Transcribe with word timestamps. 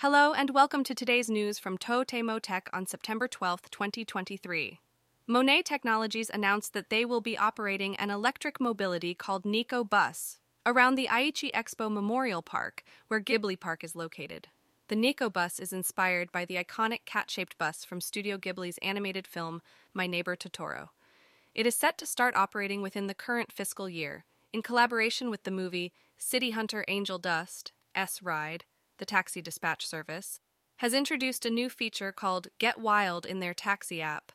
Hello 0.00 0.32
and 0.32 0.48
welcome 0.48 0.82
to 0.84 0.94
today's 0.94 1.28
news 1.28 1.58
from 1.58 1.76
Totemo 1.76 2.40
Tech 2.40 2.70
on 2.72 2.86
September 2.86 3.28
12, 3.28 3.70
2023. 3.70 4.80
Monet 5.26 5.60
Technologies 5.60 6.30
announced 6.32 6.72
that 6.72 6.88
they 6.88 7.04
will 7.04 7.20
be 7.20 7.36
operating 7.36 7.96
an 7.96 8.08
electric 8.08 8.58
mobility 8.58 9.12
called 9.14 9.44
Neko 9.44 9.86
Bus 9.86 10.38
around 10.64 10.94
the 10.94 11.06
Aichi 11.08 11.52
Expo 11.52 11.92
Memorial 11.92 12.40
Park, 12.40 12.82
where 13.08 13.20
Ghibli 13.20 13.60
Park 13.60 13.84
is 13.84 13.94
located. 13.94 14.48
The 14.88 14.96
Neko 14.96 15.30
Bus 15.30 15.60
is 15.60 15.70
inspired 15.70 16.32
by 16.32 16.46
the 16.46 16.56
iconic 16.56 17.04
cat 17.04 17.30
shaped 17.30 17.58
bus 17.58 17.84
from 17.84 18.00
Studio 18.00 18.38
Ghibli's 18.38 18.78
animated 18.78 19.26
film 19.26 19.60
My 19.92 20.06
Neighbor 20.06 20.34
Totoro. 20.34 20.88
It 21.54 21.66
is 21.66 21.74
set 21.74 21.98
to 21.98 22.06
start 22.06 22.34
operating 22.34 22.80
within 22.80 23.06
the 23.06 23.12
current 23.12 23.52
fiscal 23.52 23.86
year, 23.86 24.24
in 24.50 24.62
collaboration 24.62 25.28
with 25.28 25.42
the 25.42 25.50
movie 25.50 25.92
City 26.16 26.52
Hunter 26.52 26.86
Angel 26.88 27.18
Dust, 27.18 27.72
S 27.94 28.22
Ride, 28.22 28.64
the 29.00 29.04
taxi 29.04 29.42
dispatch 29.42 29.84
service, 29.84 30.38
has 30.76 30.94
introduced 30.94 31.44
a 31.44 31.50
new 31.50 31.68
feature 31.68 32.12
called 32.12 32.46
Get 32.60 32.78
Wild 32.78 33.26
in 33.26 33.40
their 33.40 33.52
taxi 33.52 34.00
app. 34.00 34.30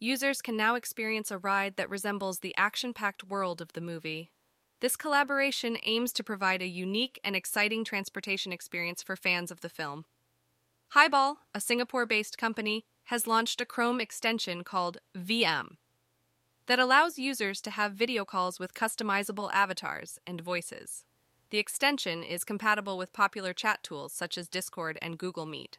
Users 0.00 0.40
can 0.40 0.56
now 0.56 0.74
experience 0.74 1.30
a 1.30 1.38
ride 1.38 1.76
that 1.76 1.90
resembles 1.90 2.38
the 2.38 2.54
action 2.56 2.94
packed 2.94 3.24
world 3.24 3.60
of 3.60 3.74
the 3.74 3.80
movie. 3.82 4.30
This 4.80 4.96
collaboration 4.96 5.76
aims 5.84 6.12
to 6.14 6.24
provide 6.24 6.62
a 6.62 6.66
unique 6.66 7.20
and 7.22 7.36
exciting 7.36 7.84
transportation 7.84 8.52
experience 8.52 9.02
for 9.02 9.16
fans 9.16 9.50
of 9.50 9.60
the 9.60 9.68
film. 9.68 10.04
Highball, 10.88 11.38
a 11.54 11.60
Singapore 11.60 12.06
based 12.06 12.38
company, 12.38 12.86
has 13.04 13.26
launched 13.26 13.60
a 13.60 13.66
Chrome 13.66 14.00
extension 14.00 14.64
called 14.64 14.98
VM 15.16 15.76
that 16.66 16.78
allows 16.78 17.18
users 17.18 17.60
to 17.60 17.70
have 17.70 17.92
video 17.92 18.24
calls 18.24 18.58
with 18.58 18.74
customizable 18.74 19.50
avatars 19.52 20.18
and 20.26 20.40
voices. 20.40 21.04
The 21.50 21.58
extension 21.58 22.22
is 22.22 22.44
compatible 22.44 22.98
with 22.98 23.12
popular 23.12 23.52
chat 23.52 23.82
tools 23.82 24.12
such 24.12 24.36
as 24.36 24.48
Discord 24.48 24.98
and 25.00 25.18
Google 25.18 25.46
Meet. 25.46 25.78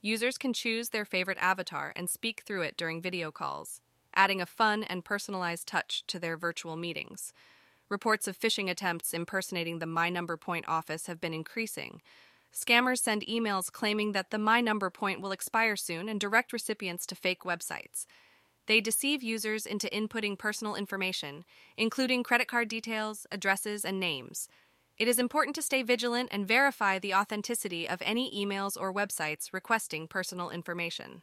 Users 0.00 0.36
can 0.36 0.52
choose 0.52 0.88
their 0.88 1.04
favorite 1.04 1.38
avatar 1.40 1.92
and 1.94 2.10
speak 2.10 2.42
through 2.44 2.62
it 2.62 2.76
during 2.76 3.00
video 3.00 3.30
calls, 3.30 3.80
adding 4.14 4.40
a 4.40 4.46
fun 4.46 4.82
and 4.82 5.04
personalized 5.04 5.68
touch 5.68 6.04
to 6.08 6.18
their 6.18 6.36
virtual 6.36 6.76
meetings. 6.76 7.32
Reports 7.88 8.26
of 8.26 8.38
phishing 8.38 8.70
attempts 8.70 9.14
impersonating 9.14 9.78
the 9.78 9.86
My 9.86 10.08
Number 10.08 10.36
Point 10.36 10.66
office 10.66 11.06
have 11.06 11.20
been 11.20 11.34
increasing. 11.34 12.00
Scammers 12.52 12.98
send 12.98 13.24
emails 13.26 13.70
claiming 13.70 14.12
that 14.12 14.30
the 14.30 14.38
My 14.38 14.60
Number 14.60 14.90
Point 14.90 15.20
will 15.20 15.30
expire 15.30 15.76
soon 15.76 16.08
and 16.08 16.18
direct 16.18 16.52
recipients 16.52 17.06
to 17.06 17.14
fake 17.14 17.42
websites. 17.42 18.06
They 18.66 18.80
deceive 18.80 19.22
users 19.22 19.66
into 19.66 19.88
inputting 19.88 20.38
personal 20.38 20.74
information, 20.74 21.44
including 21.76 22.22
credit 22.22 22.48
card 22.48 22.68
details, 22.68 23.26
addresses, 23.30 23.84
and 23.84 24.00
names. 24.00 24.48
It 24.98 25.08
is 25.08 25.18
important 25.18 25.56
to 25.56 25.62
stay 25.62 25.82
vigilant 25.82 26.28
and 26.32 26.46
verify 26.46 26.98
the 26.98 27.14
authenticity 27.14 27.88
of 27.88 28.02
any 28.04 28.30
emails 28.30 28.80
or 28.80 28.92
websites 28.92 29.52
requesting 29.52 30.06
personal 30.06 30.50
information. 30.50 31.22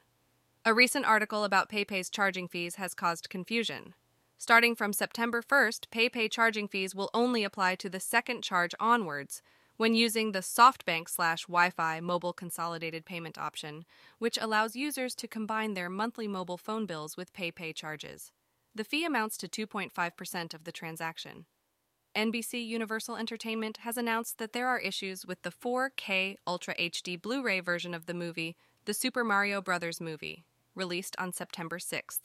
A 0.66 0.74
recent 0.74 1.06
article 1.06 1.44
about 1.44 1.70
PayPay's 1.70 2.10
charging 2.10 2.48
fees 2.48 2.76
has 2.76 2.94
caused 2.94 3.30
confusion. 3.30 3.94
Starting 4.38 4.76
from 4.76 4.94
September 4.94 5.42
1st, 5.42 5.88
PayPay 5.92 6.32
charging 6.32 6.68
fees 6.68 6.96
will 6.96 7.10
only 7.14 7.44
apply 7.44 7.76
to 7.76 7.90
the 7.90 8.00
second 8.00 8.42
charge 8.42 8.74
onwards 8.80 9.42
when 9.78 9.94
using 9.94 10.34
the 10.34 10.40
SoftBank 10.40 11.08
slash 11.08 11.44
Wi 11.44 11.70
Fi 11.70 12.02
mobile 12.02 12.34
consolidated 12.34 13.06
payment 13.06 13.38
option, 13.38 13.86
which 14.18 14.38
allows 14.42 14.76
users 14.76 15.16
to 15.16 15.28
combine 15.28 15.74
their 15.74 15.90
monthly 15.90 16.28
mobile 16.28 16.58
phone 16.58 16.86
bills 16.86 17.16
with 17.16 17.34
PayPay 17.34 17.74
charges. 17.76 18.34
The 18.76 18.84
fee 18.84 19.06
amounts 19.06 19.38
to 19.38 19.48
2.5% 19.48 20.54
of 20.54 20.66
the 20.66 20.72
transaction. 20.72 21.46
NBC 22.20 22.68
Universal 22.68 23.16
Entertainment 23.16 23.78
has 23.78 23.96
announced 23.96 24.40
that 24.40 24.52
there 24.52 24.68
are 24.68 24.78
issues 24.78 25.26
with 25.26 25.42
the 25.44 25.52
4K 25.52 26.36
Ultra 26.46 26.76
HD 26.76 27.20
Blu 27.20 27.42
ray 27.42 27.62
version 27.62 27.94
of 27.94 28.08
the 28.08 28.14
movie, 28.14 28.58
The 28.84 28.94
Super 28.94 29.24
Mario 29.24 29.62
Bros. 29.62 30.02
Movie, 30.02 30.44
released 30.76 31.16
on 31.18 31.32
September 31.32 31.80
6th. 31.80 32.24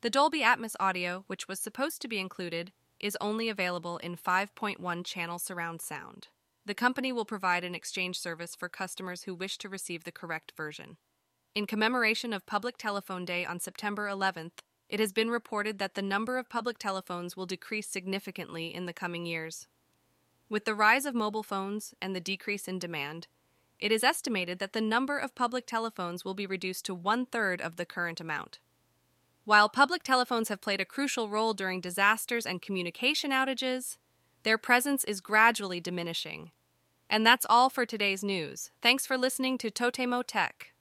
The 0.00 0.10
Dolby 0.10 0.42
Atmos 0.42 0.76
audio, 0.78 1.24
which 1.26 1.48
was 1.48 1.58
supposed 1.58 2.00
to 2.02 2.08
be 2.08 2.20
included, 2.20 2.70
is 3.00 3.18
only 3.20 3.48
available 3.48 3.96
in 3.96 4.16
5.1 4.16 5.04
channel 5.04 5.40
surround 5.40 5.82
sound. 5.82 6.28
The 6.64 6.72
company 6.72 7.10
will 7.10 7.24
provide 7.24 7.64
an 7.64 7.74
exchange 7.74 8.16
service 8.16 8.54
for 8.54 8.68
customers 8.68 9.24
who 9.24 9.34
wish 9.34 9.58
to 9.58 9.68
receive 9.68 10.04
the 10.04 10.12
correct 10.12 10.52
version. 10.56 10.98
In 11.52 11.66
commemoration 11.66 12.32
of 12.32 12.46
Public 12.46 12.78
Telephone 12.78 13.24
Day 13.24 13.44
on 13.44 13.58
September 13.58 14.08
11th, 14.08 14.60
it 14.88 15.00
has 15.00 15.12
been 15.12 15.30
reported 15.30 15.78
that 15.78 15.94
the 15.94 16.02
number 16.02 16.38
of 16.38 16.48
public 16.48 16.78
telephones 16.78 17.36
will 17.36 17.46
decrease 17.46 17.88
significantly 17.88 18.74
in 18.74 18.86
the 18.86 18.92
coming 18.92 19.26
years. 19.26 19.66
With 20.48 20.64
the 20.64 20.74
rise 20.74 21.04
of 21.04 21.14
mobile 21.14 21.42
phones 21.42 21.94
and 22.00 22.16
the 22.16 22.20
decrease 22.20 22.66
in 22.68 22.78
demand, 22.78 23.26
it 23.78 23.92
is 23.92 24.02
estimated 24.02 24.58
that 24.58 24.72
the 24.72 24.80
number 24.80 25.18
of 25.18 25.34
public 25.34 25.66
telephones 25.66 26.24
will 26.24 26.34
be 26.34 26.46
reduced 26.46 26.84
to 26.86 26.94
one 26.94 27.26
third 27.26 27.60
of 27.60 27.76
the 27.76 27.84
current 27.84 28.20
amount. 28.20 28.58
While 29.44 29.68
public 29.68 30.02
telephones 30.02 30.48
have 30.48 30.60
played 30.60 30.80
a 30.80 30.84
crucial 30.84 31.28
role 31.28 31.54
during 31.54 31.80
disasters 31.80 32.44
and 32.44 32.60
communication 32.60 33.30
outages, 33.30 33.98
their 34.42 34.58
presence 34.58 35.04
is 35.04 35.20
gradually 35.20 35.80
diminishing. 35.80 36.50
And 37.08 37.26
that's 37.26 37.46
all 37.48 37.70
for 37.70 37.86
today's 37.86 38.22
news. 38.22 38.70
Thanks 38.82 39.06
for 39.06 39.16
listening 39.16 39.58
to 39.58 39.70
Totemo 39.70 40.22
Tech. 40.26 40.72